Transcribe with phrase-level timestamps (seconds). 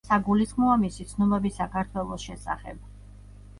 [0.09, 2.83] საგულისხმოა მისი ცნობები საქართველოს შესახებ.